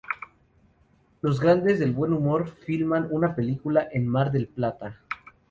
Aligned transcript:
Los 1.21 1.39
Grandes 1.39 1.77
del 1.77 1.91
Buen 1.91 2.11
Humor 2.13 2.47
filman 2.49 3.07
una 3.11 3.35
película 3.35 3.87
en 3.91 4.07
Mar 4.07 4.31
del 4.31 4.47
Plata. 4.47 4.99